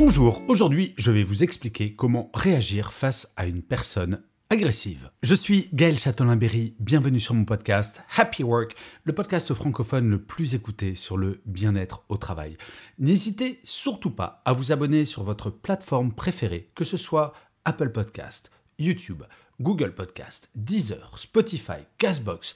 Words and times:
Bonjour, 0.00 0.42
aujourd'hui 0.46 0.94
je 0.96 1.10
vais 1.10 1.24
vous 1.24 1.42
expliquer 1.42 1.96
comment 1.96 2.30
réagir 2.32 2.92
face 2.92 3.32
à 3.36 3.46
une 3.46 3.62
personne 3.62 4.22
agressive. 4.48 5.10
Je 5.24 5.34
suis 5.34 5.70
Gaël 5.72 5.98
Châtelain-Berry, 5.98 6.76
bienvenue 6.78 7.18
sur 7.18 7.34
mon 7.34 7.44
podcast 7.44 8.00
Happy 8.16 8.44
Work, 8.44 8.76
le 9.02 9.12
podcast 9.12 9.52
francophone 9.54 10.08
le 10.08 10.22
plus 10.22 10.54
écouté 10.54 10.94
sur 10.94 11.16
le 11.16 11.40
bien-être 11.46 12.04
au 12.10 12.16
travail. 12.16 12.56
N'hésitez 13.00 13.58
surtout 13.64 14.12
pas 14.12 14.40
à 14.44 14.52
vous 14.52 14.70
abonner 14.70 15.04
sur 15.04 15.24
votre 15.24 15.50
plateforme 15.50 16.12
préférée, 16.12 16.70
que 16.76 16.84
ce 16.84 16.96
soit 16.96 17.32
Apple 17.64 17.90
Podcast, 17.90 18.52
YouTube, 18.78 19.24
Google 19.60 19.96
Podcast, 19.96 20.48
Deezer, 20.54 21.18
Spotify, 21.18 21.82
Castbox, 21.98 22.54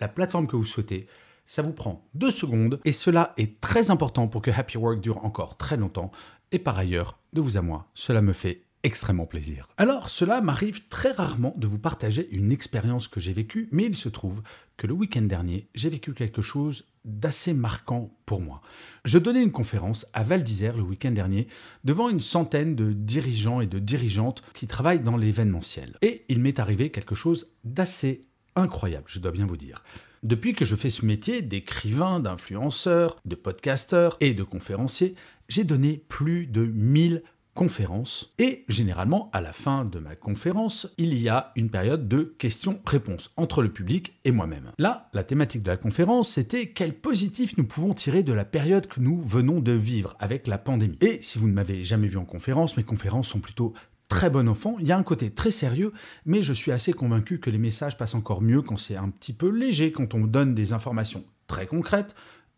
la 0.00 0.06
plateforme 0.06 0.46
que 0.46 0.54
vous 0.54 0.64
souhaitez. 0.64 1.08
Ça 1.44 1.60
vous 1.60 1.72
prend 1.72 2.08
deux 2.14 2.30
secondes 2.30 2.80
et 2.84 2.92
cela 2.92 3.34
est 3.36 3.60
très 3.60 3.90
important 3.90 4.28
pour 4.28 4.40
que 4.40 4.50
Happy 4.50 4.78
Work 4.78 5.00
dure 5.00 5.24
encore 5.24 5.58
très 5.58 5.76
longtemps. 5.76 6.10
Et 6.54 6.60
par 6.60 6.78
ailleurs, 6.78 7.18
de 7.32 7.40
vous 7.40 7.56
à 7.56 7.62
moi, 7.62 7.90
cela 7.94 8.22
me 8.22 8.32
fait 8.32 8.62
extrêmement 8.84 9.26
plaisir. 9.26 9.68
Alors, 9.76 10.08
cela 10.08 10.40
m'arrive 10.40 10.86
très 10.86 11.10
rarement 11.10 11.52
de 11.56 11.66
vous 11.66 11.80
partager 11.80 12.28
une 12.30 12.52
expérience 12.52 13.08
que 13.08 13.18
j'ai 13.18 13.32
vécue, 13.32 13.68
mais 13.72 13.86
il 13.86 13.96
se 13.96 14.08
trouve 14.08 14.40
que 14.76 14.86
le 14.86 14.94
week-end 14.94 15.22
dernier, 15.22 15.66
j'ai 15.74 15.90
vécu 15.90 16.14
quelque 16.14 16.42
chose 16.42 16.86
d'assez 17.04 17.54
marquant 17.54 18.16
pour 18.24 18.40
moi. 18.40 18.60
Je 19.04 19.18
donnais 19.18 19.42
une 19.42 19.50
conférence 19.50 20.06
à 20.12 20.22
Val 20.22 20.44
d'Isère 20.44 20.76
le 20.76 20.84
week-end 20.84 21.10
dernier 21.10 21.48
devant 21.82 22.08
une 22.08 22.20
centaine 22.20 22.76
de 22.76 22.92
dirigeants 22.92 23.60
et 23.60 23.66
de 23.66 23.80
dirigeantes 23.80 24.44
qui 24.54 24.68
travaillent 24.68 25.02
dans 25.02 25.16
l'événementiel. 25.16 25.96
Et 26.02 26.24
il 26.28 26.38
m'est 26.38 26.60
arrivé 26.60 26.90
quelque 26.90 27.16
chose 27.16 27.50
d'assez 27.64 28.28
incroyable, 28.54 29.06
je 29.08 29.18
dois 29.18 29.32
bien 29.32 29.46
vous 29.46 29.56
dire. 29.56 29.82
Depuis 30.24 30.54
que 30.54 30.64
je 30.64 30.74
fais 30.74 30.88
ce 30.88 31.04
métier 31.04 31.42
d'écrivain, 31.42 32.18
d'influenceur, 32.18 33.20
de 33.26 33.34
podcasteur 33.34 34.16
et 34.20 34.32
de 34.32 34.42
conférencier, 34.42 35.16
j'ai 35.50 35.64
donné 35.64 36.02
plus 36.08 36.46
de 36.46 36.64
1000 36.64 37.22
conférences 37.52 38.32
et 38.38 38.64
généralement 38.70 39.28
à 39.34 39.42
la 39.42 39.52
fin 39.52 39.84
de 39.84 39.98
ma 39.98 40.16
conférence, 40.16 40.88
il 40.96 41.12
y 41.12 41.28
a 41.28 41.52
une 41.56 41.68
période 41.68 42.08
de 42.08 42.34
questions-réponses 42.38 43.32
entre 43.36 43.60
le 43.60 43.70
public 43.70 44.14
et 44.24 44.32
moi-même. 44.32 44.72
Là, 44.78 45.10
la 45.12 45.24
thématique 45.24 45.62
de 45.62 45.70
la 45.70 45.76
conférence, 45.76 46.30
c'était 46.30 46.68
quel 46.68 46.94
positif 46.94 47.58
nous 47.58 47.64
pouvons 47.64 47.92
tirer 47.92 48.22
de 48.22 48.32
la 48.32 48.46
période 48.46 48.86
que 48.86 49.00
nous 49.00 49.20
venons 49.20 49.60
de 49.60 49.72
vivre 49.72 50.16
avec 50.18 50.46
la 50.46 50.56
pandémie. 50.56 50.98
Et 51.02 51.18
si 51.20 51.38
vous 51.38 51.48
ne 51.48 51.52
m'avez 51.52 51.84
jamais 51.84 52.08
vu 52.08 52.16
en 52.16 52.24
conférence, 52.24 52.78
mes 52.78 52.82
conférences 52.82 53.28
sont 53.28 53.40
plutôt 53.40 53.74
très 54.08 54.30
bon 54.30 54.48
enfant. 54.48 54.76
Il 54.80 54.86
y 54.86 54.92
a 54.92 54.98
un 54.98 55.02
côté 55.02 55.30
très 55.30 55.50
sérieux, 55.50 55.92
mais 56.24 56.42
je 56.42 56.52
suis 56.52 56.72
assez 56.72 56.92
convaincu 56.92 57.40
que 57.40 57.50
les 57.50 57.58
messages 57.58 57.96
passent 57.96 58.14
encore 58.14 58.42
mieux 58.42 58.62
quand 58.62 58.76
c'est 58.76 58.96
un 58.96 59.10
petit 59.10 59.32
peu 59.32 59.48
léger, 59.50 59.92
quand 59.92 60.14
on 60.14 60.24
donne 60.24 60.54
des 60.54 60.72
informations 60.72 61.24
très 61.46 61.66
concrètes, 61.66 62.14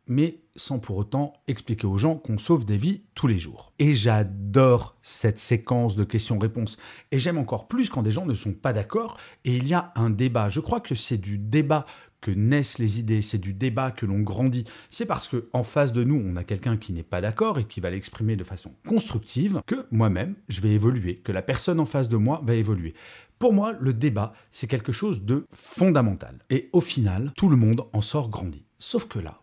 mais 0.08 0.40
sans 0.54 0.78
pour 0.78 0.96
autant 0.96 1.32
expliquer 1.48 1.86
aux 1.86 1.98
gens 1.98 2.14
qu'on 2.14 2.38
sauve 2.38 2.64
des 2.64 2.76
vies 2.76 3.02
tous 3.14 3.26
les 3.26 3.38
jours. 3.38 3.72
Et 3.78 3.94
j'adore 3.94 4.96
cette 5.02 5.38
séquence 5.38 5.96
de 5.96 6.04
questions-réponses. 6.04 6.78
Et 7.10 7.18
j'aime 7.18 7.38
encore 7.38 7.68
plus 7.68 7.90
quand 7.90 8.02
des 8.02 8.12
gens 8.12 8.26
ne 8.26 8.34
sont 8.34 8.52
pas 8.52 8.72
d'accord 8.72 9.18
et 9.44 9.56
il 9.56 9.66
y 9.66 9.74
a 9.74 9.92
un 9.96 10.10
débat. 10.10 10.48
Je 10.48 10.60
crois 10.60 10.80
que 10.80 10.94
c'est 10.94 11.18
du 11.18 11.38
débat 11.38 11.86
que 12.20 12.30
naissent 12.30 12.78
les 12.78 12.98
idées, 12.98 13.22
c'est 13.22 13.38
du 13.38 13.52
débat 13.52 13.90
que 13.90 14.06
l'on 14.06 14.20
grandit. 14.20 14.64
C'est 14.90 15.06
parce 15.06 15.28
que 15.28 15.48
en 15.52 15.62
face 15.62 15.92
de 15.92 16.04
nous, 16.04 16.22
on 16.24 16.36
a 16.36 16.44
quelqu'un 16.44 16.76
qui 16.76 16.92
n'est 16.92 17.02
pas 17.02 17.20
d'accord 17.20 17.58
et 17.58 17.64
qui 17.64 17.80
va 17.80 17.90
l'exprimer 17.90 18.36
de 18.36 18.44
façon 18.44 18.72
constructive 18.86 19.60
que 19.66 19.86
moi-même, 19.90 20.34
je 20.48 20.60
vais 20.60 20.70
évoluer, 20.70 21.16
que 21.16 21.32
la 21.32 21.42
personne 21.42 21.80
en 21.80 21.86
face 21.86 22.08
de 22.08 22.16
moi 22.16 22.40
va 22.44 22.54
évoluer. 22.54 22.94
Pour 23.38 23.52
moi, 23.52 23.74
le 23.80 23.92
débat, 23.92 24.32
c'est 24.50 24.66
quelque 24.66 24.92
chose 24.92 25.22
de 25.22 25.46
fondamental. 25.50 26.38
Et 26.48 26.70
au 26.72 26.80
final, 26.80 27.32
tout 27.36 27.48
le 27.48 27.56
monde 27.56 27.84
en 27.92 28.00
sort 28.00 28.30
grandi. 28.30 28.64
Sauf 28.78 29.06
que 29.06 29.18
là, 29.18 29.40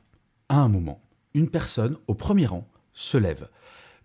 à 0.49 0.57
un 0.57 0.67
moment, 0.67 1.01
une 1.33 1.49
personne 1.49 1.97
au 2.07 2.15
premier 2.15 2.47
rang 2.47 2.67
se 2.93 3.17
lève. 3.17 3.49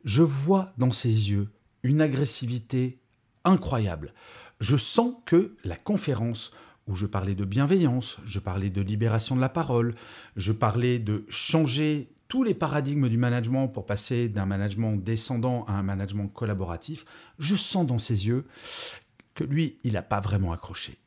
Je 0.05 0.23
vois 0.23 0.73
dans 0.79 0.93
ses 0.93 1.31
yeux 1.31 1.49
une 1.83 2.01
agressivité 2.01 3.01
incroyable. 3.45 4.13
Je 4.61 4.77
sens 4.77 5.15
que 5.25 5.57
la 5.65 5.77
conférence 5.77 6.53
où 6.89 6.97
je 6.97 7.07
parlais 7.07 7.35
de 7.35 7.45
bienveillance, 7.45 8.19
je 8.25 8.39
parlais 8.39 8.71
de 8.71 8.81
libération 8.81 9.37
de 9.37 9.41
la 9.41 9.51
parole, 9.51 9.95
je 10.37 10.53
parlais 10.53 10.99
de 10.99 11.25
changer 11.29 12.09
tous 12.29 12.43
les 12.43 12.55
paradigmes 12.55 13.09
du 13.09 13.17
management 13.17 13.69
pour 13.69 13.87
passer 13.87 14.29
d'un 14.29 14.47
management 14.47 14.97
descendant 14.97 15.65
à 15.65 15.73
un 15.73 15.83
management 15.83 16.29
collaboratif, 16.29 17.05
je 17.39 17.57
sens 17.57 17.87
dans 17.87 17.99
ses 17.99 18.27
yeux 18.27 18.47
que 19.35 19.45
lui, 19.45 19.79
il 19.85 19.93
n'a 19.93 20.03
pas 20.03 20.21
vraiment 20.21 20.53
accroché. 20.53 20.99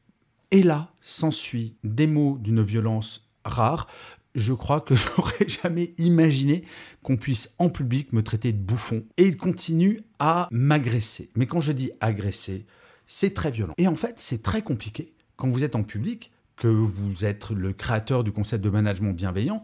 Et 0.51 0.63
là, 0.63 0.91
s'ensuit 0.99 1.75
des 1.83 2.07
mots 2.07 2.37
d'une 2.39 2.61
violence 2.61 3.29
rare. 3.45 3.87
Je 4.35 4.53
crois 4.53 4.81
que 4.81 4.95
j'aurais 5.17 5.47
jamais 5.47 5.93
imaginé 5.97 6.63
qu'on 7.03 7.17
puisse 7.17 7.53
en 7.57 7.69
public 7.69 8.13
me 8.13 8.23
traiter 8.23 8.51
de 8.51 8.57
bouffon. 8.57 9.03
Et 9.17 9.25
il 9.25 9.37
continue 9.37 10.03
à 10.19 10.47
m'agresser. 10.51 11.29
Mais 11.35 11.47
quand 11.47 11.61
je 11.61 11.71
dis 11.71 11.91
agresser, 12.01 12.65
c'est 13.05 13.33
très 13.33 13.51
violent. 13.51 13.73
Et 13.77 13.87
en 13.87 13.95
fait, 13.95 14.19
c'est 14.19 14.41
très 14.41 14.61
compliqué 14.61 15.13
quand 15.41 15.49
vous 15.49 15.63
êtes 15.63 15.75
en 15.75 15.81
public, 15.81 16.29
que 16.55 16.67
vous 16.67 17.25
êtes 17.25 17.49
le 17.49 17.73
créateur 17.73 18.23
du 18.23 18.31
concept 18.31 18.63
de 18.63 18.69
management 18.69 19.11
bienveillant, 19.11 19.63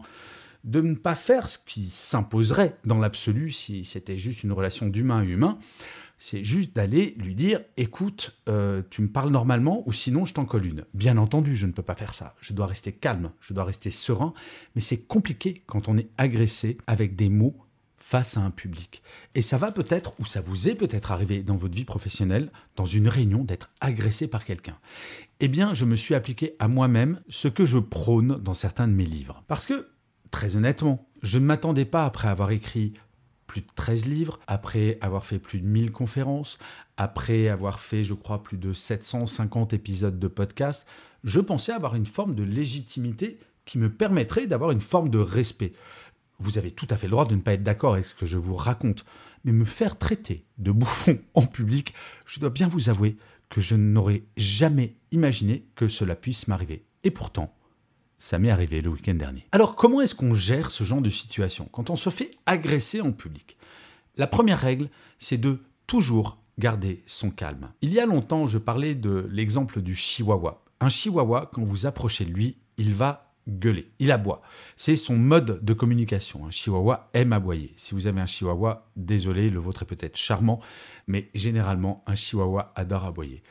de 0.64 0.80
ne 0.80 0.96
pas 0.96 1.14
faire 1.14 1.48
ce 1.48 1.56
qui 1.56 1.88
s'imposerait 1.88 2.76
dans 2.84 2.98
l'absolu 2.98 3.52
si 3.52 3.84
c'était 3.84 4.18
juste 4.18 4.42
une 4.42 4.50
relation 4.50 4.88
d'humain 4.88 5.20
à 5.20 5.24
humain. 5.24 5.56
C'est 6.18 6.42
juste 6.42 6.74
d'aller 6.74 7.14
lui 7.16 7.36
dire 7.36 7.60
écoute, 7.76 8.36
euh, 8.48 8.82
tu 8.90 9.02
me 9.02 9.08
parles 9.08 9.30
normalement 9.30 9.84
ou 9.86 9.92
sinon 9.92 10.26
je 10.26 10.34
t'en 10.34 10.46
colle 10.46 10.66
une. 10.66 10.84
Bien 10.94 11.16
entendu, 11.16 11.54
je 11.54 11.68
ne 11.68 11.72
peux 11.72 11.84
pas 11.84 11.94
faire 11.94 12.12
ça. 12.12 12.34
Je 12.40 12.54
dois 12.54 12.66
rester 12.66 12.90
calme, 12.90 13.30
je 13.40 13.54
dois 13.54 13.62
rester 13.62 13.92
serein, 13.92 14.34
mais 14.74 14.80
c'est 14.80 15.06
compliqué 15.06 15.62
quand 15.68 15.86
on 15.86 15.96
est 15.96 16.08
agressé 16.18 16.76
avec 16.88 17.14
des 17.14 17.28
mots 17.28 17.54
face 17.98 18.36
à 18.36 18.40
un 18.40 18.50
public. 18.50 19.02
Et 19.34 19.42
ça 19.42 19.58
va 19.58 19.72
peut-être, 19.72 20.14
ou 20.18 20.24
ça 20.24 20.40
vous 20.40 20.68
est 20.68 20.74
peut-être 20.74 21.12
arrivé 21.12 21.42
dans 21.42 21.56
votre 21.56 21.74
vie 21.74 21.84
professionnelle, 21.84 22.50
dans 22.76 22.86
une 22.86 23.08
réunion, 23.08 23.44
d'être 23.44 23.70
agressé 23.80 24.28
par 24.28 24.44
quelqu'un. 24.44 24.78
Eh 25.40 25.48
bien, 25.48 25.74
je 25.74 25.84
me 25.84 25.96
suis 25.96 26.14
appliqué 26.14 26.54
à 26.58 26.68
moi-même 26.68 27.20
ce 27.28 27.48
que 27.48 27.66
je 27.66 27.78
prône 27.78 28.38
dans 28.38 28.54
certains 28.54 28.88
de 28.88 28.92
mes 28.94 29.04
livres. 29.04 29.42
Parce 29.48 29.66
que, 29.66 29.88
très 30.30 30.56
honnêtement, 30.56 31.06
je 31.22 31.38
ne 31.38 31.44
m'attendais 31.44 31.84
pas, 31.84 32.06
après 32.06 32.28
avoir 32.28 32.50
écrit 32.50 32.94
plus 33.46 33.62
de 33.62 33.66
13 33.74 34.06
livres, 34.06 34.38
après 34.46 34.98
avoir 35.00 35.24
fait 35.24 35.38
plus 35.38 35.60
de 35.60 35.66
1000 35.66 35.90
conférences, 35.90 36.58
après 36.96 37.48
avoir 37.48 37.80
fait, 37.80 38.04
je 38.04 38.14
crois, 38.14 38.42
plus 38.42 38.58
de 38.58 38.72
750 38.72 39.72
épisodes 39.72 40.18
de 40.18 40.28
podcast, 40.28 40.86
je 41.24 41.40
pensais 41.40 41.72
avoir 41.72 41.94
une 41.94 42.06
forme 42.06 42.34
de 42.34 42.44
légitimité 42.44 43.40
qui 43.64 43.78
me 43.78 43.92
permettrait 43.92 44.46
d'avoir 44.46 44.70
une 44.70 44.80
forme 44.80 45.10
de 45.10 45.18
respect 45.18 45.72
vous 46.38 46.58
avez 46.58 46.70
tout 46.70 46.86
à 46.90 46.96
fait 46.96 47.06
le 47.06 47.12
droit 47.12 47.26
de 47.26 47.34
ne 47.34 47.40
pas 47.40 47.54
être 47.54 47.62
d'accord 47.62 47.94
avec 47.94 48.04
ce 48.04 48.14
que 48.14 48.26
je 48.26 48.38
vous 48.38 48.56
raconte, 48.56 49.04
mais 49.44 49.52
me 49.52 49.64
faire 49.64 49.98
traiter 49.98 50.44
de 50.58 50.70
bouffon 50.70 51.18
en 51.34 51.46
public, 51.46 51.94
je 52.26 52.40
dois 52.40 52.50
bien 52.50 52.68
vous 52.68 52.88
avouer 52.88 53.16
que 53.48 53.60
je 53.60 53.74
n'aurais 53.76 54.24
jamais 54.36 54.96
imaginé 55.10 55.66
que 55.74 55.88
cela 55.88 56.14
puisse 56.14 56.48
m'arriver. 56.48 56.84
Et 57.02 57.10
pourtant, 57.10 57.54
ça 58.18 58.38
m'est 58.38 58.50
arrivé 58.50 58.82
le 58.82 58.90
week-end 58.90 59.14
dernier. 59.14 59.46
Alors 59.52 59.74
comment 59.74 60.00
est-ce 60.00 60.14
qu'on 60.14 60.34
gère 60.34 60.70
ce 60.70 60.84
genre 60.84 61.00
de 61.00 61.10
situation 61.10 61.68
quand 61.70 61.90
on 61.90 61.96
se 61.96 62.10
fait 62.10 62.32
agresser 62.46 63.00
en 63.00 63.12
public? 63.12 63.56
La 64.16 64.26
première 64.26 64.60
règle, 64.60 64.90
c'est 65.18 65.38
de 65.38 65.62
toujours 65.86 66.38
garder 66.58 67.02
son 67.06 67.30
calme. 67.30 67.70
Il 67.80 67.92
y 67.92 68.00
a 68.00 68.06
longtemps, 68.06 68.46
je 68.46 68.58
parlais 68.58 68.94
de 68.94 69.28
l'exemple 69.30 69.80
du 69.80 69.94
chihuahua. 69.94 70.64
Un 70.80 70.88
chihuahua, 70.88 71.48
quand 71.52 71.62
vous 71.62 71.86
approchez 71.86 72.24
de 72.24 72.32
lui, 72.32 72.58
il 72.76 72.92
va 72.92 73.27
gueuler. 73.48 73.90
Il 73.98 74.12
aboie. 74.12 74.42
C'est 74.76 74.96
son 74.96 75.16
mode 75.16 75.64
de 75.64 75.72
communication. 75.72 76.46
Un 76.46 76.50
chihuahua 76.50 77.08
aime 77.14 77.32
aboyer. 77.32 77.72
Si 77.76 77.94
vous 77.94 78.06
avez 78.06 78.20
un 78.20 78.26
chihuahua, 78.26 78.86
désolé, 78.96 79.50
le 79.50 79.58
vôtre 79.58 79.82
est 79.82 79.86
peut-être 79.86 80.16
charmant, 80.16 80.60
mais 81.06 81.30
généralement, 81.34 82.04
un 82.06 82.14
chihuahua 82.14 82.72
adore 82.76 83.04
aboyer. 83.04 83.42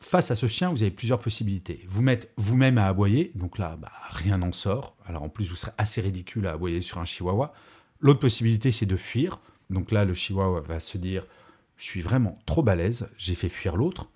Face 0.00 0.30
à 0.30 0.36
ce 0.36 0.46
chien, 0.46 0.70
vous 0.70 0.82
avez 0.82 0.90
plusieurs 0.90 1.20
possibilités. 1.20 1.84
Vous 1.86 2.00
mettre 2.00 2.28
vous-même 2.36 2.78
à 2.78 2.86
aboyer, 2.86 3.32
donc 3.34 3.58
là, 3.58 3.76
bah, 3.76 3.92
rien 4.08 4.38
n'en 4.38 4.52
sort. 4.52 4.96
Alors 5.04 5.22
en 5.22 5.28
plus, 5.28 5.50
vous 5.50 5.56
serez 5.56 5.72
assez 5.76 6.00
ridicule 6.00 6.46
à 6.46 6.52
aboyer 6.52 6.80
sur 6.80 6.98
un 6.98 7.04
chihuahua. 7.04 7.52
L'autre 8.00 8.20
possibilité, 8.20 8.72
c'est 8.72 8.86
de 8.86 8.96
fuir. 8.96 9.40
Donc 9.68 9.90
là, 9.90 10.04
le 10.04 10.14
chihuahua 10.14 10.62
va 10.62 10.80
se 10.80 10.96
dire, 10.96 11.26
je 11.76 11.84
suis 11.84 12.00
vraiment 12.00 12.38
trop 12.46 12.62
balèze, 12.62 13.08
j'ai 13.18 13.34
fait 13.34 13.50
fuir 13.50 13.76
l'autre. 13.76 14.08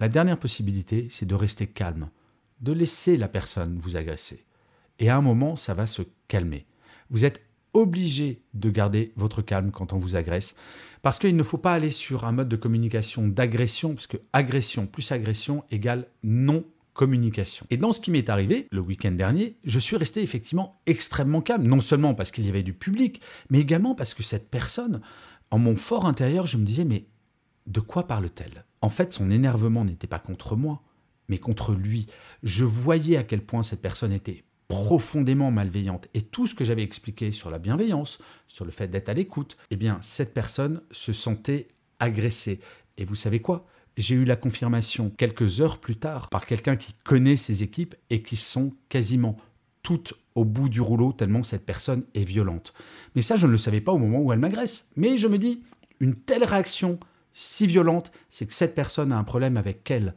La 0.00 0.08
dernière 0.08 0.38
possibilité, 0.38 1.08
c'est 1.10 1.26
de 1.26 1.34
rester 1.34 1.66
calme 1.66 2.10
de 2.60 2.72
laisser 2.72 3.16
la 3.16 3.28
personne 3.28 3.78
vous 3.78 3.96
agresser. 3.96 4.44
Et 4.98 5.08
à 5.08 5.16
un 5.16 5.22
moment, 5.22 5.56
ça 5.56 5.74
va 5.74 5.86
se 5.86 6.02
calmer. 6.28 6.66
Vous 7.10 7.24
êtes 7.24 7.42
obligé 7.72 8.42
de 8.54 8.70
garder 8.70 9.12
votre 9.16 9.42
calme 9.42 9.70
quand 9.70 9.92
on 9.92 9.98
vous 9.98 10.16
agresse, 10.16 10.56
parce 11.02 11.18
qu'il 11.18 11.36
ne 11.36 11.42
faut 11.42 11.58
pas 11.58 11.72
aller 11.72 11.90
sur 11.90 12.24
un 12.24 12.32
mode 12.32 12.48
de 12.48 12.56
communication 12.56 13.28
d'agression, 13.28 13.94
parce 13.94 14.06
que 14.06 14.18
agression 14.32 14.86
plus 14.86 15.12
agression 15.12 15.64
égale 15.70 16.06
non 16.22 16.64
communication. 16.92 17.66
Et 17.70 17.76
dans 17.76 17.92
ce 17.92 18.00
qui 18.00 18.10
m'est 18.10 18.28
arrivé 18.28 18.66
le 18.70 18.80
week-end 18.80 19.12
dernier, 19.12 19.56
je 19.64 19.78
suis 19.78 19.96
resté 19.96 20.22
effectivement 20.22 20.80
extrêmement 20.86 21.40
calme, 21.40 21.66
non 21.66 21.80
seulement 21.80 22.14
parce 22.14 22.30
qu'il 22.30 22.44
y 22.44 22.48
avait 22.48 22.62
du 22.62 22.74
public, 22.74 23.22
mais 23.48 23.60
également 23.60 23.94
parce 23.94 24.14
que 24.14 24.22
cette 24.22 24.50
personne, 24.50 25.00
en 25.50 25.58
mon 25.58 25.76
fort 25.76 26.06
intérieur, 26.06 26.46
je 26.46 26.58
me 26.58 26.64
disais, 26.64 26.84
mais 26.84 27.06
de 27.66 27.80
quoi 27.80 28.06
parle-t-elle? 28.06 28.64
En 28.82 28.90
fait, 28.90 29.12
son 29.12 29.30
énervement 29.30 29.84
n'était 29.84 30.06
pas 30.06 30.18
contre 30.18 30.56
moi, 30.56 30.82
mais 31.30 31.38
contre 31.38 31.72
lui. 31.72 32.06
Je 32.42 32.64
voyais 32.64 33.16
à 33.16 33.22
quel 33.22 33.40
point 33.40 33.62
cette 33.62 33.80
personne 33.80 34.12
était 34.12 34.44
profondément 34.68 35.50
malveillante. 35.50 36.08
Et 36.12 36.22
tout 36.22 36.46
ce 36.46 36.54
que 36.54 36.64
j'avais 36.64 36.82
expliqué 36.82 37.30
sur 37.30 37.50
la 37.50 37.58
bienveillance, 37.58 38.18
sur 38.48 38.64
le 38.64 38.70
fait 38.70 38.88
d'être 38.88 39.08
à 39.08 39.14
l'écoute, 39.14 39.56
eh 39.70 39.76
bien, 39.76 39.98
cette 40.02 40.34
personne 40.34 40.82
se 40.90 41.12
sentait 41.12 41.68
agressée. 41.98 42.60
Et 42.98 43.04
vous 43.04 43.14
savez 43.14 43.40
quoi? 43.40 43.66
J'ai 43.96 44.14
eu 44.14 44.24
la 44.24 44.36
confirmation 44.36 45.10
quelques 45.10 45.60
heures 45.60 45.78
plus 45.78 45.96
tard 45.96 46.28
par 46.28 46.46
quelqu'un 46.46 46.76
qui 46.76 46.94
connaît 47.04 47.36
ses 47.36 47.62
équipes 47.62 47.94
et 48.10 48.22
qui 48.22 48.36
sont 48.36 48.72
quasiment 48.88 49.36
toutes 49.82 50.14
au 50.34 50.44
bout 50.44 50.68
du 50.68 50.80
rouleau 50.80 51.12
tellement 51.12 51.42
cette 51.42 51.66
personne 51.66 52.04
est 52.14 52.24
violente. 52.24 52.74
Mais 53.14 53.22
ça, 53.22 53.36
je 53.36 53.46
ne 53.46 53.52
le 53.52 53.58
savais 53.58 53.80
pas 53.80 53.92
au 53.92 53.98
moment 53.98 54.20
où 54.20 54.32
elle 54.32 54.38
m'agresse. 54.38 54.86
Mais 54.96 55.16
je 55.16 55.26
me 55.26 55.38
dis, 55.38 55.62
une 56.00 56.14
telle 56.14 56.44
réaction 56.44 56.98
si 57.32 57.66
violente, 57.66 58.12
c'est 58.28 58.46
que 58.46 58.54
cette 58.54 58.74
personne 58.74 59.12
a 59.12 59.18
un 59.18 59.24
problème 59.24 59.56
avec 59.56 59.88
elle, 59.90 60.14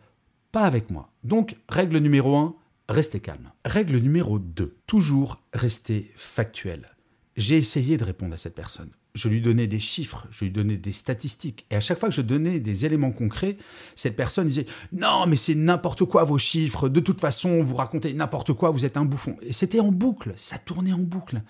pas 0.53 0.65
avec 0.65 0.91
moi. 0.91 1.09
Donc, 1.23 1.57
règle 1.67 1.97
numéro 1.97 2.37
1, 2.37 2.55
restez 2.87 3.19
calme. 3.19 3.51
Règle 3.65 3.97
numéro 3.97 4.37
2, 4.37 4.77
toujours 4.87 5.41
rester 5.51 6.11
factuel. 6.15 6.91
J'ai 7.35 7.57
essayé 7.57 7.97
de 7.97 8.05
répondre 8.05 8.35
à 8.35 8.37
cette 8.37 8.53
personne. 8.53 8.91
Je 9.15 9.29
lui 9.29 9.41
donnais 9.41 9.65
des 9.65 9.79
chiffres, 9.79 10.27
je 10.29 10.45
lui 10.45 10.51
donnais 10.51 10.77
des 10.77 10.91
statistiques. 10.91 11.65
Et 11.71 11.75
à 11.75 11.81
chaque 11.81 11.99
fois 11.99 12.09
que 12.09 12.15
je 12.15 12.21
donnais 12.21 12.59
des 12.59 12.85
éléments 12.85 13.11
concrets, 13.11 13.57
cette 13.95 14.15
personne 14.15 14.47
disait 14.47 14.67
Non, 14.91 15.25
mais 15.25 15.35
c'est 15.35 15.55
n'importe 15.55 16.05
quoi 16.05 16.23
vos 16.23 16.37
chiffres. 16.37 16.87
De 16.87 16.99
toute 16.99 17.19
façon, 17.19 17.63
vous 17.63 17.75
racontez 17.75 18.13
n'importe 18.13 18.53
quoi, 18.53 18.69
vous 18.69 18.85
êtes 18.85 18.97
un 18.97 19.05
bouffon. 19.05 19.37
Et 19.41 19.53
c'était 19.53 19.79
en 19.79 19.91
boucle, 19.91 20.33
ça 20.35 20.59
tournait 20.59 20.93
en 20.93 20.99
boucle. 20.99 21.41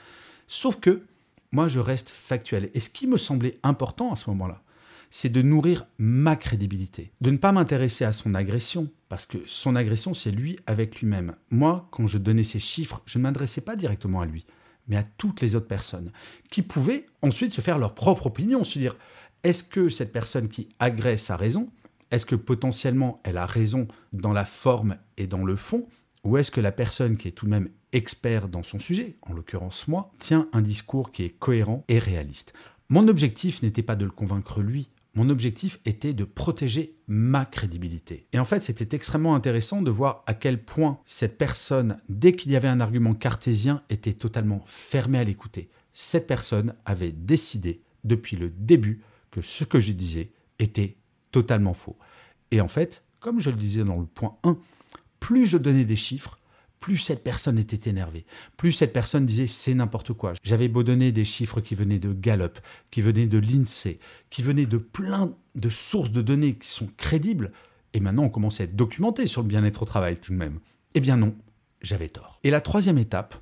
Sauf 0.47 0.79
que 0.79 1.03
moi, 1.51 1.67
je 1.67 1.79
reste 1.79 2.09
factuel. 2.09 2.69
Et 2.73 2.79
ce 2.79 2.89
qui 2.89 3.05
me 3.05 3.17
semblait 3.17 3.59
important 3.63 4.13
à 4.13 4.15
ce 4.15 4.29
moment-là, 4.29 4.61
c'est 5.15 5.30
de 5.30 5.44
nourrir 5.44 5.86
ma 6.00 6.36
crédibilité, 6.36 7.12
de 7.21 7.30
ne 7.30 7.38
pas 7.38 7.51
m'intéresser 7.51 8.04
à 8.04 8.13
son 8.13 8.33
agression, 8.33 8.89
parce 9.10 9.27
que 9.27 9.38
son 9.45 9.75
agression, 9.75 10.15
c'est 10.15 10.31
lui 10.31 10.57
avec 10.65 11.00
lui-même. 11.00 11.36
Moi, 11.51 11.88
quand 11.92 12.07
je 12.07 12.18
donnais 12.18 12.42
ces 12.42 12.60
chiffres, 12.60 13.00
je 13.06 13.19
ne 13.19 13.24
m'adressais 13.24 13.62
pas 13.62 13.75
directement 13.75 14.21
à 14.21 14.25
lui, 14.25 14.48
mais 14.88 14.95
à 14.95 15.04
toutes 15.04 15.42
les 15.42 15.54
autres 15.56 15.68
personnes, 15.68 16.12
qui 16.50 16.63
pouvaient 16.63 17.06
ensuite 17.21 17.54
se 17.54 17.62
faire 17.62 17.77
leur 17.77 17.94
propre 17.94 18.25
opinion, 18.25 18.63
se 18.63 18.80
dire, 18.80 18.98
est-ce 19.44 19.63
que 19.63 19.88
cette 19.88 20.12
personne 20.12 20.48
qui 20.48 20.69
agresse 20.80 21.30
a 21.30 21.38
raison? 21.38 21.69
Est-ce 22.10 22.25
que 22.25 22.36
potentiellement 22.36 23.21
elle 23.24 23.38
a 23.38 23.45
raison 23.45 23.88
dans 24.13 24.33
la 24.33 24.45
forme 24.45 24.98
et 25.18 25.27
dans 25.27 25.45
le 25.45 25.56
fond? 25.56 25.88
Ou 26.24 26.38
est-ce 26.38 26.50
que 26.50 26.60
la 26.60 26.71
personne 26.71 27.18
qui 27.18 27.27
est 27.27 27.33
tout 27.33 27.45
de 27.45 27.51
même 27.51 27.69
expert 27.92 28.48
dans 28.48 28.63
son 28.63 28.80
sujet, 28.80 29.18
en 29.21 29.33
l'occurrence 29.33 29.88
moi, 29.88 30.12
tient 30.18 30.48
un 30.54 30.62
discours 30.63 31.12
qui 31.12 31.24
est 31.24 31.38
cohérent 31.38 31.86
et 31.88 32.00
réaliste? 32.00 32.54
Mon 32.89 33.07
objectif 33.07 33.62
n'était 33.63 33.83
pas 33.83 33.95
de 33.95 34.06
le 34.06 34.12
convaincre 34.12 34.62
lui, 34.62 34.89
mon 35.15 35.30
objectif 35.30 35.80
était 35.86 36.13
de 36.13 36.24
protéger 36.24 36.95
ma 37.07 37.45
crédibilité. 37.45 38.27
Et 38.33 38.39
en 38.39 38.45
fait, 38.45 38.63
c'était 38.63 38.95
extrêmement 38.95 39.36
intéressant 39.36 39.81
de 39.81 39.92
voir 39.92 40.24
à 40.25 40.33
quel 40.33 40.63
point 40.63 41.00
cette 41.06 41.38
personne, 41.38 42.00
dès 42.10 42.36
qu'il 42.36 42.51
y 42.51 42.56
avait 42.56 42.68
un 42.68 42.80
argument 42.80 43.13
cartésien, 43.13 43.83
était 43.89 44.13
totalement 44.13 44.63
fermée 44.65 45.19
à 45.19 45.24
l'écouter. 45.24 45.69
Cette 45.94 46.25
personne 46.25 46.74
avait 46.86 47.12
décidé 47.12 47.81
depuis 48.04 48.36
le 48.36 48.50
début 48.50 49.01
que 49.30 49.42
ce 49.42 49.63
que 49.63 49.80
je 49.80 49.92
disais 49.92 50.31
était 50.57 50.98
totalement 51.31 51.74
faux. 51.74 51.98
Et 52.51 52.62
en 52.62 52.68
fait, 52.68 53.04
comme 53.19 53.39
je 53.39 53.50
le 53.50 53.56
disais 53.56 53.83
dans 53.83 54.00
le 54.00 54.06
point 54.06 54.38
1, 54.44 54.57
plus 55.19 55.45
je 55.45 55.57
donnais 55.57 55.86
des 55.86 55.95
chiffres, 55.95 56.39
plus 56.83 56.97
cette 56.97 57.24
personne 57.24 57.57
était 57.57 57.89
énervée, 57.89 58.25
plus 58.57 58.74
cette 58.74 58.91
personne 58.91 59.25
disait 59.25 59.47
c'est 59.47 59.74
n'importe 59.74 60.12
quoi. 60.12 60.33
J'avais 60.44 60.68
beau 60.68 60.83
donner 60.83 61.13
des 61.13 61.24
chiffres 61.24 61.62
qui 61.62 61.75
venaient 61.75 61.97
de 61.97 62.12
Gallup, 62.12 62.59
qui 62.91 63.00
venaient 63.00 63.25
de 63.25 63.38
l'INSEE, 63.38 64.00
qui 64.30 64.41
venaient 64.41 64.65
de 64.65 64.80
plein 64.80 65.33
de 65.56 65.69
sources 65.69 66.12
de 66.12 66.21
données 66.21 66.56
qui 66.56 66.68
sont 66.68 66.89
crédibles, 66.97 67.53
et 67.94 68.01
maintenant 68.01 68.24
on 68.24 68.30
commence 68.30 68.59
à 68.59 68.65
être 68.65 68.75
documenté 68.75 69.27
sur 69.27 69.44
le 69.44 69.47
bien-être 69.47 69.83
au 69.83 69.85
travail 69.85 70.18
tout 70.18 70.33
de 70.33 70.38
même. 70.38 70.59
Eh 70.94 71.00
bien 71.00 71.15
non, 71.15 71.38
j'avais 71.81 72.09
tort. 72.09 72.41
Et 72.44 72.50
la 72.50 72.59
troisième 72.59 72.97
étape, 72.97 73.41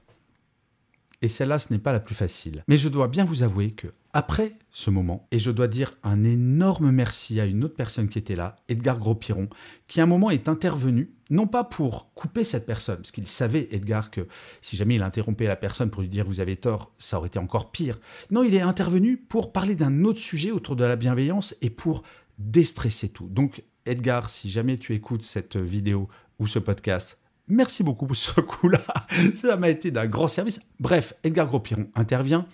et 1.21 1.27
celle-là 1.27 1.59
ce 1.59 1.71
n'est 1.71 1.79
pas 1.79 1.93
la 1.93 1.99
plus 1.99 2.15
facile, 2.15 2.63
mais 2.67 2.77
je 2.77 2.89
dois 2.89 3.07
bien 3.07 3.25
vous 3.25 3.43
avouer 3.43 3.71
que 3.71 3.87
après 4.13 4.53
ce 4.71 4.89
moment, 4.89 5.27
et 5.31 5.39
je 5.39 5.51
dois 5.51 5.67
dire 5.67 5.95
un 6.03 6.23
énorme 6.23 6.91
merci 6.91 7.39
à 7.39 7.45
une 7.45 7.63
autre 7.63 7.75
personne 7.75 8.09
qui 8.09 8.17
était 8.17 8.35
là, 8.35 8.57
Edgar 8.67 8.99
Gros-Piron, 8.99 9.47
qui 9.87 10.01
à 10.01 10.03
un 10.03 10.07
moment 10.07 10.31
est 10.31 10.49
intervenu, 10.49 11.11
non 11.29 11.47
pas 11.47 11.63
pour 11.63 12.13
couper 12.13 12.43
cette 12.43 12.65
personne, 12.65 12.97
parce 12.97 13.11
qu'il 13.11 13.27
savait, 13.27 13.69
Edgar, 13.71 14.11
que 14.11 14.27
si 14.61 14.75
jamais 14.75 14.95
il 14.95 15.03
interrompait 15.03 15.47
la 15.47 15.55
personne 15.55 15.89
pour 15.89 16.01
lui 16.01 16.09
dire 16.09 16.25
vous 16.25 16.41
avez 16.41 16.57
tort, 16.57 16.91
ça 16.97 17.17
aurait 17.17 17.27
été 17.27 17.39
encore 17.39 17.71
pire. 17.71 17.99
Non, 18.31 18.43
il 18.43 18.53
est 18.53 18.61
intervenu 18.61 19.15
pour 19.15 19.53
parler 19.53 19.75
d'un 19.75 20.03
autre 20.03 20.19
sujet 20.19 20.51
autour 20.51 20.75
de 20.75 20.83
la 20.83 20.97
bienveillance 20.97 21.55
et 21.61 21.69
pour 21.69 22.03
déstresser 22.37 23.09
tout. 23.09 23.29
Donc, 23.29 23.63
Edgar, 23.85 24.29
si 24.29 24.49
jamais 24.49 24.77
tu 24.77 24.93
écoutes 24.93 25.23
cette 25.23 25.55
vidéo 25.55 26.09
ou 26.39 26.47
ce 26.47 26.59
podcast, 26.59 27.17
merci 27.51 27.83
beaucoup 27.83 28.07
pour 28.07 28.15
ce 28.15 28.41
coup-là. 28.41 28.81
Ça 29.35 29.55
m'a 29.57 29.69
été 29.69 29.91
d'un 29.91 30.07
grand 30.07 30.27
service. 30.27 30.59
Bref, 30.79 31.13
Edgar 31.23 31.47
Gros-Piron 31.47 31.87
intervient 31.95 32.47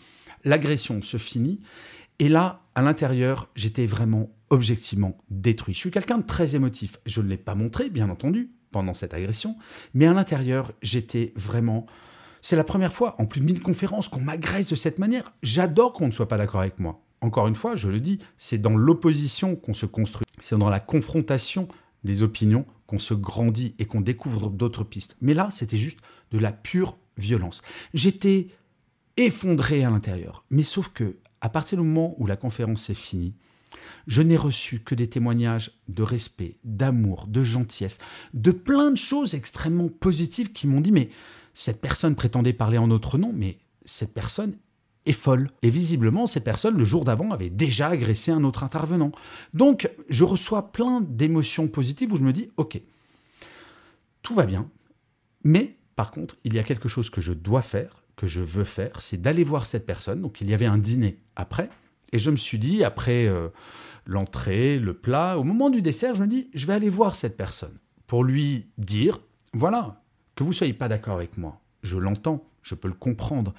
l'agression 0.44 1.02
se 1.02 1.18
finit. 1.18 1.60
Et 2.20 2.30
là, 2.30 2.62
à 2.74 2.82
l'intérieur, 2.82 3.50
j'étais 3.56 3.86
vraiment 3.86 4.32
objectivement 4.50 5.18
détruit. 5.30 5.74
Je 5.74 5.80
suis 5.80 5.92
quelqu'un 5.92 6.18
de 6.18 6.26
très 6.26 6.56
émotif. 6.56 6.98
Je 7.06 7.22
ne 7.22 7.28
l'ai 7.28 7.38
pas 7.38 7.54
montré, 7.54 7.90
bien 7.90 8.10
entendu, 8.10 8.52
pendant 8.72 8.94
cette 8.94 9.14
agression, 9.14 9.56
mais 9.94 10.08
à 10.08 10.14
l'intérieur, 10.14 10.72
j'étais 10.82 11.34
vraiment... 11.36 11.86
C'est 12.42 12.56
la 12.56 12.64
première 12.64 12.94
fois, 12.94 13.16
en 13.20 13.26
plus 13.26 13.42
de 13.42 13.46
mille 13.46 13.62
conférences, 13.62 14.10
qu'on 14.10 14.22
m'agresse 14.22 14.68
de 14.68 14.76
cette 14.76 15.00
manière. 15.00 15.34
J'adore 15.44 15.94
qu'on 15.94 16.08
ne 16.08 16.12
soit 16.12 16.28
pas 16.28 16.38
d'accord 16.38 16.62
avec 16.62 16.80
moi. 16.80 17.02
Encore 17.22 17.48
une 17.48 17.56
fois, 17.56 17.76
je 17.76 17.90
le 17.90 18.00
dis, 18.00 18.20
c'est 18.38 18.60
dans 18.60 18.76
l'opposition 18.76 19.56
qu'on 19.56 19.74
se 19.74 19.86
construit. 19.86 20.26
C'est 20.40 20.58
dans 20.58 20.70
la 20.70 20.80
confrontation 20.80 21.68
des 22.04 22.24
opinions 22.24 22.66
qu'on 22.86 23.00
se 23.00 23.14
grandit 23.14 23.76
et 23.80 23.86
qu'on 23.86 24.02
découvre 24.02 24.50
d'autres 24.50 24.84
pistes. 24.84 25.18
Mais 25.22 25.34
là, 25.34 25.50
c'était 25.52 25.78
juste 25.78 26.00
de 26.32 26.40
la 26.40 26.52
pure 26.52 26.98
violence. 27.18 27.62
J'étais 27.94 28.48
effondré 29.18 29.84
à 29.84 29.90
l'intérieur. 29.90 30.46
Mais 30.50 30.64
sauf 30.64 30.90
que, 30.90 31.18
à 31.42 31.50
partir 31.50 31.78
du 31.78 31.84
moment 31.84 32.16
où 32.18 32.28
la 32.28 32.38
conférence 32.38 32.84
s'est 32.84 32.94
finie, 32.94 33.34
je 34.08 34.22
n'ai 34.22 34.38
reçu 34.38 34.80
que 34.80 34.96
des 34.96 35.10
témoignages 35.10 35.72
de 35.88 36.04
respect, 36.04 36.56
d'amour, 36.64 37.28
de 37.28 37.44
gentillesse, 37.44 37.98
de 38.34 38.52
plein 38.52 38.92
de 38.92 38.98
choses 38.98 39.36
extrêmement 39.36 39.90
positives 39.90 40.52
qui 40.52 40.68
m'ont 40.68 40.82
dit 40.82 40.92
mais 40.92 41.10
cette 41.54 41.82
personne 41.82 42.16
prétendait 42.16 42.54
parler 42.54 42.78
en 42.78 42.88
notre 42.88 43.18
nom, 43.18 43.34
mais 43.34 43.58
cette 43.86 44.14
personne 44.14 44.56
folle. 45.14 45.50
Et 45.62 45.70
visiblement, 45.70 46.28
cette 46.28 46.44
personne, 46.44 46.78
le 46.78 46.86
jour 46.86 47.06
d'avant, 47.06 47.32
avait 47.32 47.50
déjà 47.50 47.88
agressé 47.90 48.32
un 48.32 48.44
autre 48.44 48.64
intervenant. 48.64 49.12
Donc, 49.54 49.90
je 50.10 50.24
reçois 50.24 50.72
plein 50.72 51.02
d'émotions 51.02 51.68
positives 51.68 52.14
où 52.14 52.18
je 52.18 52.24
me 52.24 52.34
dis, 52.34 52.50
ok, 52.58 52.82
tout 54.22 54.34
va 54.34 54.46
bien, 54.46 54.70
mais 55.44 55.78
par 55.96 56.12
contre, 56.12 56.38
il 56.44 56.54
y 56.54 56.60
a 56.60 56.64
quelque 56.64 56.88
chose 56.88 57.10
que 57.10 57.22
je 57.22 57.34
dois 57.34 57.62
faire, 57.62 58.04
que 58.16 58.28
je 58.28 58.42
veux 58.42 58.64
faire, 58.64 59.02
c'est 59.02 59.22
d'aller 59.22 59.44
voir 59.44 59.66
cette 59.66 59.86
personne. 59.86 60.22
Donc 60.22 60.42
il 60.42 60.50
y 60.50 60.54
avait 60.54 60.66
un 60.66 60.78
dîner 60.78 61.20
après, 61.36 61.70
et 62.12 62.20
je 62.20 62.30
me 62.32 62.36
suis 62.36 62.60
dit, 62.60 62.84
après 62.84 63.28
euh, 63.28 63.50
l'entrée, 64.06 64.80
le 64.80 64.94
plat, 64.94 65.38
au 65.38 65.44
moment 65.44 65.70
du 65.70 65.82
dessert, 65.82 66.16
je 66.16 66.22
me 66.22 66.28
dis, 66.28 66.50
je 66.54 66.68
vais 66.68 66.74
aller 66.74 66.90
voir 66.90 67.16
cette 67.16 67.38
personne 67.38 67.78
pour 68.06 68.24
lui 68.24 68.70
dire, 68.78 69.20
voilà, 69.54 70.04
que 70.36 70.44
vous 70.44 70.52
ne 70.52 70.56
soyez 70.56 70.74
pas 70.74 70.88
d'accord 70.88 71.16
avec 71.16 71.38
moi, 71.38 71.60
je 71.84 71.98
l'entends, 71.98 72.46
je 72.62 72.76
peux 72.76 72.88
le 72.88 72.94
comprendre. 72.94 73.54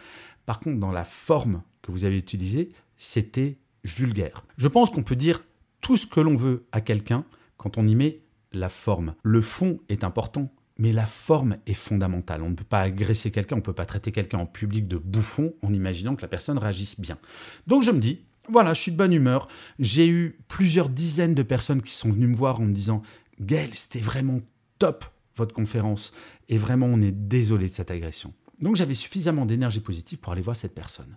Par 0.48 0.60
contre, 0.60 0.80
dans 0.80 0.92
la 0.92 1.04
forme 1.04 1.62
que 1.82 1.92
vous 1.92 2.06
avez 2.06 2.16
utilisée, 2.16 2.70
c'était 2.96 3.58
vulgaire. 3.84 4.46
Je 4.56 4.66
pense 4.66 4.88
qu'on 4.88 5.02
peut 5.02 5.14
dire 5.14 5.44
tout 5.82 5.98
ce 5.98 6.06
que 6.06 6.20
l'on 6.20 6.36
veut 6.36 6.64
à 6.72 6.80
quelqu'un 6.80 7.26
quand 7.58 7.76
on 7.76 7.86
y 7.86 7.94
met 7.94 8.22
la 8.54 8.70
forme. 8.70 9.14
Le 9.22 9.42
fond 9.42 9.78
est 9.90 10.04
important 10.04 10.50
mais 10.78 10.92
la 10.92 11.04
forme 11.04 11.58
est 11.66 11.74
fondamentale. 11.74 12.42
On 12.42 12.48
ne 12.48 12.54
peut 12.54 12.64
pas 12.64 12.80
agresser 12.80 13.30
quelqu'un, 13.30 13.56
on 13.56 13.58
ne 13.58 13.62
peut 13.62 13.74
pas 13.74 13.84
traiter 13.84 14.10
quelqu'un 14.10 14.38
en 14.38 14.46
public 14.46 14.88
de 14.88 14.96
bouffon 14.96 15.52
en 15.62 15.74
imaginant 15.74 16.16
que 16.16 16.22
la 16.22 16.28
personne 16.28 16.56
réagisse 16.56 16.98
bien. 16.98 17.18
Donc 17.66 17.82
je 17.82 17.90
me 17.90 17.98
dis, 17.98 18.24
voilà, 18.48 18.72
je 18.72 18.80
suis 18.80 18.92
de 18.92 18.96
bonne 18.96 19.12
humeur. 19.12 19.48
J'ai 19.78 20.08
eu 20.08 20.38
plusieurs 20.48 20.88
dizaines 20.88 21.34
de 21.34 21.42
personnes 21.42 21.82
qui 21.82 21.92
sont 21.94 22.10
venues 22.10 22.28
me 22.28 22.36
voir 22.36 22.58
en 22.60 22.64
me 22.64 22.72
disant, 22.72 23.02
Gaël, 23.38 23.74
c'était 23.74 23.98
vraiment 23.98 24.40
top 24.78 25.04
votre 25.36 25.52
conférence, 25.52 26.12
et 26.48 26.56
vraiment 26.56 26.86
on 26.86 27.02
est 27.02 27.12
désolé 27.12 27.68
de 27.68 27.74
cette 27.74 27.90
agression. 27.90 28.32
Donc 28.60 28.76
j'avais 28.76 28.94
suffisamment 28.94 29.46
d'énergie 29.46 29.80
positive 29.80 30.18
pour 30.18 30.32
aller 30.32 30.42
voir 30.42 30.56
cette 30.56 30.74
personne. 30.74 31.16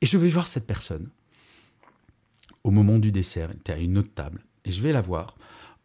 Et 0.00 0.06
je 0.06 0.18
vais 0.18 0.28
voir 0.28 0.48
cette 0.48 0.66
personne 0.66 1.08
au 2.64 2.70
moment 2.70 2.98
du 2.98 3.12
dessert, 3.12 3.50
elle 3.50 3.56
était 3.56 3.72
à 3.72 3.78
une 3.78 3.98
autre 3.98 4.12
table, 4.14 4.40
et 4.64 4.70
je 4.70 4.82
vais 4.82 4.92
la 4.92 5.00
voir 5.00 5.36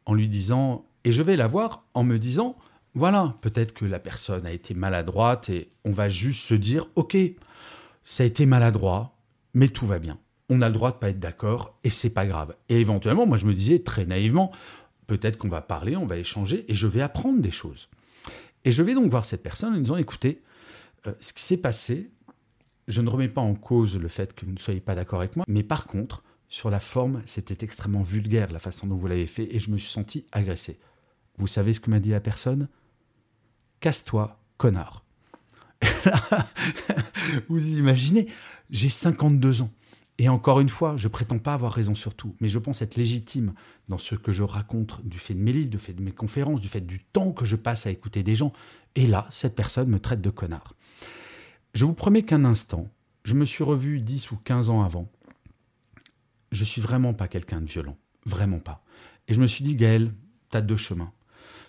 en 0.06 0.14
lui 0.14 0.28
disant, 0.28 0.86
et 1.04 1.12
je 1.12 1.22
vais 1.22 1.36
la 1.36 1.48
voir 1.48 1.84
en 1.94 2.04
me 2.04 2.18
disant, 2.18 2.58
voilà, 2.94 3.36
peut-être 3.42 3.74
que 3.74 3.86
la 3.86 4.00
personne 4.00 4.46
a 4.46 4.52
été 4.52 4.74
maladroite 4.74 5.50
et 5.50 5.70
on 5.84 5.92
va 5.92 6.10
juste 6.10 6.44
se 6.44 6.54
dire, 6.54 6.88
ok, 6.96 7.18
ça 8.04 8.24
a 8.24 8.26
été 8.26 8.46
maladroit, 8.46 9.16
mais 9.54 9.68
tout 9.68 9.86
va 9.86 10.00
bien. 10.00 10.18
On 10.50 10.62
a 10.62 10.68
le 10.68 10.74
droit 10.74 10.92
de 10.92 10.98
pas 10.98 11.10
être 11.10 11.20
d'accord 11.20 11.78
et 11.84 11.90
c'est 11.90 12.10
pas 12.10 12.26
grave. 12.26 12.56
Et 12.70 12.80
éventuellement, 12.80 13.26
moi 13.26 13.38
je 13.38 13.46
me 13.46 13.54
disais 13.54 13.80
très 13.80 14.06
naïvement, 14.06 14.52
peut-être 15.08 15.38
qu'on 15.38 15.50
va 15.50 15.62
parler, 15.62 15.98
on 15.98 16.06
va 16.06 16.18
échanger 16.18 16.66
et 16.68 16.74
je 16.74 16.88
vais 16.88 17.02
apprendre 17.02 17.42
des 17.42 17.52
choses. 17.52 17.90
Et 18.64 18.72
je 18.72 18.84
vais 18.84 18.94
donc 18.94 19.10
voir 19.10 19.26
cette 19.26 19.44
personne 19.44 19.74
en 19.74 19.78
disant, 19.78 19.98
écoutez, 19.98 20.42
euh, 21.08 21.14
ce 21.20 21.34
qui 21.34 21.44
s'est 21.44 21.58
passé, 21.58 22.12
je 22.88 23.02
ne 23.02 23.10
remets 23.10 23.28
pas 23.28 23.42
en 23.42 23.56
cause 23.56 23.98
le 23.98 24.08
fait 24.08 24.34
que 24.34 24.46
vous 24.46 24.52
ne 24.52 24.60
soyez 24.60 24.80
pas 24.80 24.96
d'accord 24.96 25.20
avec 25.20 25.36
moi, 25.36 25.46
mais 25.48 25.64
par 25.64 25.86
contre, 25.86 26.24
sur 26.48 26.70
la 26.70 26.80
forme, 26.80 27.22
c'était 27.26 27.66
extrêmement 27.66 28.02
vulgaire 28.02 28.52
la 28.52 28.60
façon 28.60 28.88
dont 28.88 28.96
vous 28.96 29.08
l'avez 29.08 29.28
fait 29.28 29.54
et 29.56 29.60
je 29.60 29.72
me 29.72 29.78
suis 29.78 29.90
senti 29.90 30.26
agressé. 30.32 30.80
Vous 31.38 31.48
savez 31.48 31.74
ce 31.74 31.80
que 31.80 31.90
m'a 31.90 32.00
dit 32.00 32.12
la 32.12 32.20
personne? 32.20 32.68
Casse-toi, 33.80 34.40
connard. 34.58 35.04
vous 37.50 37.78
imaginez, 37.78 38.28
j'ai 38.70 38.90
52 38.90 39.64
ans. 39.64 39.72
Et 40.18 40.30
encore 40.30 40.62
une 40.62 40.70
fois, 40.70 40.96
je 40.96 41.10
prétends 41.10 41.40
pas 41.40 41.54
avoir 41.54 41.74
raison 41.74 41.94
sur 41.94 42.16
tout, 42.16 42.36
mais 42.40 42.48
je 42.48 42.58
pense 42.58 42.82
être 42.82 42.96
légitime 42.96 43.54
dans 43.90 43.98
ce 43.98 44.16
que 44.16 44.32
je 44.32 44.44
raconte 44.44 45.06
du 45.06 45.20
fait 45.20 45.34
de 45.34 45.40
mes 45.40 45.52
livres, 45.52 45.70
du 45.70 45.78
fait 45.78 45.94
de 45.94 46.02
mes 46.02 46.14
conférences, 46.14 46.62
du 46.62 46.70
fait 46.70 46.82
du 46.82 47.04
temps 47.04 47.34
que 47.34 47.44
je 47.44 47.58
passe 47.58 47.86
à 47.86 47.92
écouter 47.92 48.24
des 48.24 48.36
gens. 48.36 48.54
Et 48.96 49.08
là, 49.08 49.28
cette 49.30 49.56
personne 49.56 49.90
me 49.90 50.00
traite 50.00 50.22
de 50.22 50.30
connard. 50.30 50.74
Je 51.74 51.84
vous 51.84 51.94
promets 51.94 52.24
qu'un 52.24 52.46
instant, 52.46 52.90
je 53.26 53.34
me 53.34 53.44
suis 53.44 53.64
revu 53.66 54.00
10 54.00 54.32
ou 54.32 54.38
15 54.38 54.70
ans 54.70 54.84
avant. 54.84 55.12
Je 56.54 56.64
suis 56.64 56.80
vraiment 56.80 57.14
pas 57.14 57.28
quelqu'un 57.28 57.60
de 57.60 57.66
violent. 57.66 57.98
Vraiment 58.26 58.60
pas. 58.60 58.86
Et 59.28 59.34
je 59.34 59.42
me 59.42 59.48
suis 59.48 59.66
dit, 59.66 59.76
Gaël, 59.76 60.14
tu 60.50 60.58
as 60.58 60.62
deux 60.62 60.78
chemins. 60.78 61.12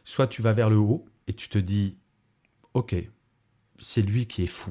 Soit 0.04 0.28
tu 0.28 0.42
vas 0.42 0.52
vers 0.52 0.70
le 0.70 0.76
haut 0.76 1.04
et 1.26 1.32
tu 1.32 1.48
te 1.48 1.58
dis, 1.58 1.96
ok, 2.74 2.94
c'est 3.80 4.02
lui 4.02 4.26
qui 4.26 4.44
est 4.44 4.48
fou. 4.48 4.70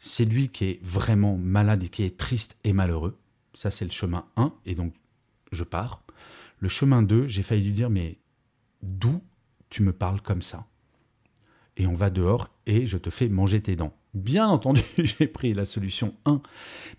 C'est 0.00 0.24
lui 0.24 0.48
qui 0.48 0.64
est 0.64 0.82
vraiment 0.82 1.36
malade 1.36 1.82
et 1.84 1.88
qui 1.88 2.02
est 2.02 2.16
triste 2.16 2.56
et 2.64 2.72
malheureux. 2.72 3.18
Ça, 3.54 3.70
c'est 3.70 3.84
le 3.84 3.90
chemin 3.90 4.24
1, 4.36 4.52
et 4.64 4.74
donc 4.74 4.94
je 5.52 5.62
pars. 5.62 6.00
Le 6.58 6.68
chemin 6.68 7.02
2, 7.02 7.28
j'ai 7.28 7.42
failli 7.42 7.64
lui 7.64 7.72
dire, 7.72 7.90
mais 7.90 8.18
d'où 8.82 9.22
tu 9.68 9.82
me 9.82 9.92
parles 9.92 10.22
comme 10.22 10.42
ça? 10.42 10.66
Et 11.76 11.86
on 11.86 11.94
va 11.94 12.10
dehors 12.10 12.50
et 12.66 12.86
je 12.86 12.98
te 12.98 13.10
fais 13.10 13.28
manger 13.28 13.62
tes 13.62 13.76
dents. 13.76 13.94
Bien 14.14 14.48
entendu, 14.48 14.82
j'ai 14.98 15.26
pris 15.26 15.54
la 15.54 15.64
solution 15.64 16.14
1. 16.24 16.40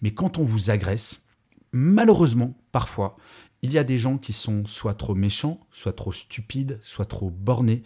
Mais 0.02 0.14
quand 0.14 0.38
on 0.38 0.44
vous 0.44 0.70
agresse, 0.70 1.26
malheureusement, 1.72 2.56
parfois, 2.72 3.18
il 3.62 3.72
y 3.72 3.78
a 3.78 3.84
des 3.84 3.98
gens 3.98 4.18
qui 4.18 4.34
sont 4.34 4.66
soit 4.66 4.94
trop 4.94 5.16
méchants, 5.16 5.60
soit 5.72 5.94
trop 5.94 6.12
stupides, 6.12 6.80
soit 6.82 7.06
trop 7.06 7.30
bornés 7.30 7.84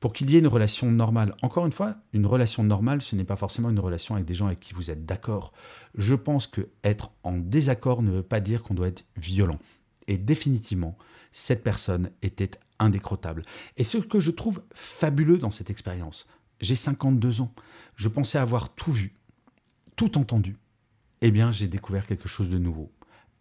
pour 0.00 0.12
qu'il 0.12 0.30
y 0.30 0.36
ait 0.36 0.40
une 0.40 0.46
relation 0.46 0.90
normale. 0.90 1.34
Encore 1.42 1.66
une 1.66 1.72
fois, 1.72 1.96
une 2.12 2.26
relation 2.26 2.62
normale, 2.62 3.02
ce 3.02 3.16
n'est 3.16 3.24
pas 3.24 3.36
forcément 3.36 3.70
une 3.70 3.80
relation 3.80 4.14
avec 4.14 4.26
des 4.26 4.34
gens 4.34 4.46
avec 4.46 4.60
qui 4.60 4.74
vous 4.74 4.90
êtes 4.90 5.04
d'accord. 5.04 5.52
Je 5.96 6.14
pense 6.14 6.46
que 6.46 6.68
être 6.84 7.10
en 7.24 7.36
désaccord 7.36 8.02
ne 8.02 8.10
veut 8.10 8.22
pas 8.22 8.40
dire 8.40 8.62
qu'on 8.62 8.74
doit 8.74 8.88
être 8.88 9.04
violent. 9.16 9.58
Et 10.06 10.16
définitivement, 10.18 10.96
cette 11.32 11.62
personne 11.62 12.10
était 12.22 12.52
indécrottable. 12.78 13.42
Et 13.76 13.84
ce 13.84 13.98
que 13.98 14.20
je 14.20 14.30
trouve 14.30 14.62
fabuleux 14.72 15.38
dans 15.38 15.50
cette 15.50 15.70
expérience, 15.70 16.26
j'ai 16.60 16.76
52 16.76 17.40
ans. 17.40 17.52
Je 17.96 18.08
pensais 18.08 18.38
avoir 18.38 18.74
tout 18.74 18.92
vu, 18.92 19.14
tout 19.96 20.16
entendu. 20.18 20.56
Eh 21.20 21.30
bien, 21.30 21.50
j'ai 21.50 21.68
découvert 21.68 22.06
quelque 22.06 22.28
chose 22.28 22.48
de 22.48 22.58
nouveau. 22.58 22.92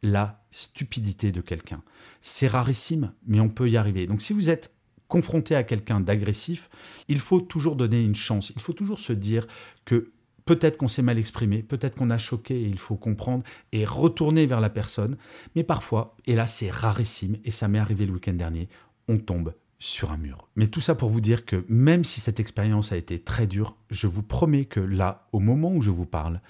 La 0.04 0.44
stupidité 0.52 1.32
de 1.32 1.42
quelqu'un. 1.42 1.84
C'est 2.22 2.48
rarissime, 2.48 3.14
mais 3.26 3.40
on 3.40 3.50
peut 3.50 3.70
y 3.70 3.78
arriver. 3.78 4.08
Donc 4.08 4.22
si 4.22 4.34
vous 4.34 4.50
êtes 4.50 4.72
confronté 5.08 5.56
à 5.56 5.64
quelqu'un 5.64 6.00
d'agressif, 6.00 6.70
il 7.08 7.20
faut 7.20 7.42
toujours 7.42 7.76
donner 7.76 8.02
une 8.02 8.16
chance. 8.16 8.52
Il 8.56 8.62
faut 8.62 8.74
toujours 8.74 9.00
se 9.00 9.14
dire 9.14 9.48
que 9.86 10.12
peut-être 10.46 10.78
qu'on 10.78 10.88
s'est 10.88 11.02
mal 11.02 11.18
exprimé, 11.18 11.62
peut-être 11.62 11.96
qu'on 11.96 12.10
a 12.10 12.18
choqué 12.18 12.56
et 12.56 12.68
il 12.68 12.80
faut 12.80 12.96
comprendre 12.96 13.44
et 13.72 13.86
retourner 13.86 14.46
vers 14.46 14.62
la 14.62 14.70
personne. 14.70 15.18
Mais 15.56 15.64
parfois, 15.64 16.16
et 16.26 16.36
là 16.36 16.48
c'est 16.48 16.72
rarissime, 16.72 17.38
et 17.44 17.52
ça 17.52 17.68
m'est 17.68 17.80
arrivé 17.80 18.06
le 18.06 18.14
week-end 18.14 18.34
dernier, 18.34 18.70
on 19.08 19.18
tombe 19.18 19.54
sur 19.80 20.12
un 20.12 20.18
mur. 20.18 20.50
Mais 20.56 20.68
tout 20.68 20.82
ça 20.82 20.96
pour 20.96 21.10
vous 21.10 21.22
dire 21.22 21.46
que 21.46 21.64
même 21.68 22.04
si 22.04 22.20
cette 22.20 22.40
expérience 22.40 22.92
a 22.92 22.98
été 22.98 23.20
très 23.20 23.46
dure, 23.46 23.78
je 23.92 24.08
vous 24.08 24.24
promets 24.24 24.66
que 24.66 24.80
là, 24.80 25.28
au 25.34 25.40
moment 25.40 25.72
où 25.72 25.82
je 25.82 25.92
vous 25.92 26.08
parle, 26.08 26.42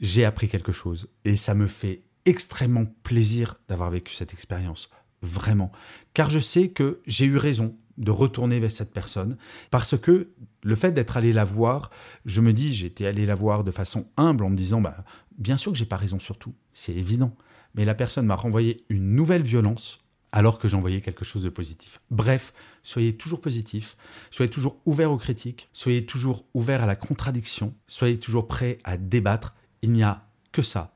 j'ai 0.00 0.24
appris 0.24 0.48
quelque 0.48 0.72
chose. 0.72 1.08
Et 1.24 1.36
ça 1.36 1.54
me 1.54 1.66
fait 1.66 2.02
extrêmement 2.24 2.86
plaisir 3.02 3.56
d'avoir 3.68 3.90
vécu 3.90 4.14
cette 4.14 4.32
expérience. 4.32 4.88
Vraiment. 5.20 5.70
Car 6.14 6.30
je 6.30 6.40
sais 6.40 6.68
que 6.68 7.00
j'ai 7.06 7.26
eu 7.26 7.36
raison 7.36 7.76
de 7.98 8.10
retourner 8.10 8.60
vers 8.60 8.70
cette 8.70 8.92
personne. 8.92 9.36
Parce 9.70 9.96
que 9.98 10.30
le 10.62 10.74
fait 10.74 10.92
d'être 10.92 11.16
allé 11.16 11.32
la 11.32 11.44
voir, 11.44 11.90
je 12.24 12.40
me 12.40 12.52
dis, 12.52 12.72
j'étais 12.72 13.06
allé 13.06 13.26
la 13.26 13.34
voir 13.34 13.64
de 13.64 13.70
façon 13.70 14.06
humble 14.16 14.44
en 14.44 14.50
me 14.50 14.56
disant, 14.56 14.80
bah, 14.80 15.04
bien 15.38 15.56
sûr 15.56 15.72
que 15.72 15.78
j'ai 15.78 15.86
pas 15.86 15.96
raison 15.96 16.18
sur 16.18 16.38
tout, 16.38 16.54
c'est 16.72 16.94
évident. 16.94 17.34
Mais 17.74 17.84
la 17.84 17.94
personne 17.94 18.26
m'a 18.26 18.36
renvoyé 18.36 18.84
une 18.88 19.14
nouvelle 19.14 19.42
violence 19.42 20.00
alors 20.32 20.58
que 20.58 20.66
j'envoyais 20.66 21.02
quelque 21.02 21.24
chose 21.24 21.42
de 21.42 21.50
positif. 21.50 22.00
Bref, 22.10 22.54
soyez 22.82 23.16
toujours 23.16 23.40
positif, 23.40 23.96
soyez 24.30 24.50
toujours 24.50 24.80
ouvert 24.86 25.12
aux 25.12 25.18
critiques, 25.18 25.68
soyez 25.74 26.06
toujours 26.06 26.44
ouvert 26.54 26.82
à 26.82 26.86
la 26.86 26.96
contradiction, 26.96 27.74
soyez 27.86 28.18
toujours 28.18 28.48
prêt 28.48 28.78
à 28.84 28.96
débattre. 28.96 29.54
Il 29.82 29.92
n'y 29.92 30.02
a 30.02 30.26
que 30.52 30.62
ça 30.62 30.94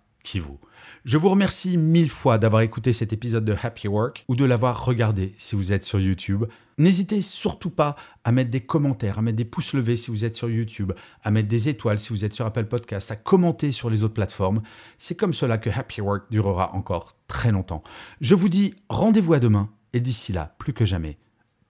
Je 1.04 1.16
vous 1.18 1.30
remercie 1.30 1.76
mille 1.76 2.10
fois 2.10 2.38
d'avoir 2.38 2.62
écouté 2.62 2.92
cet 2.92 3.12
épisode 3.12 3.44
de 3.44 3.54
Happy 3.62 3.88
Work 3.88 4.24
ou 4.28 4.36
de 4.36 4.44
l'avoir 4.44 4.84
regardé 4.84 5.34
si 5.38 5.54
vous 5.54 5.72
êtes 5.72 5.84
sur 5.84 6.00
YouTube. 6.00 6.44
N'hésitez 6.78 7.22
surtout 7.22 7.70
pas 7.70 7.96
à 8.24 8.32
mettre 8.32 8.50
des 8.50 8.60
commentaires, 8.60 9.18
à 9.18 9.22
mettre 9.22 9.36
des 9.36 9.44
pouces 9.44 9.72
levés 9.72 9.96
si 9.96 10.10
vous 10.10 10.24
êtes 10.24 10.34
sur 10.34 10.50
YouTube, 10.50 10.92
à 11.22 11.30
mettre 11.30 11.48
des 11.48 11.68
étoiles 11.68 11.98
si 11.98 12.10
vous 12.10 12.24
êtes 12.24 12.34
sur 12.34 12.44
Apple 12.44 12.66
Podcasts, 12.66 13.10
à 13.10 13.16
commenter 13.16 13.72
sur 13.72 13.88
les 13.88 14.04
autres 14.04 14.14
plateformes. 14.14 14.62
C'est 14.98 15.14
comme 15.14 15.32
cela 15.32 15.58
que 15.58 15.70
Happy 15.70 16.00
Work 16.00 16.24
durera 16.30 16.74
encore 16.74 17.16
très 17.28 17.52
longtemps. 17.52 17.82
Je 18.20 18.34
vous 18.34 18.48
dis 18.48 18.74
rendez-vous 18.88 19.34
à 19.34 19.40
demain 19.40 19.70
et 19.92 20.00
d'ici 20.00 20.32
là, 20.32 20.54
plus 20.58 20.72
que 20.72 20.84
jamais, 20.84 21.18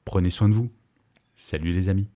prenez 0.05 0.31
soin 0.31 0.49
de 0.49 0.55
vous. 0.55 0.71
Salut 1.35 1.73
les 1.73 1.89
amis. 1.89 2.15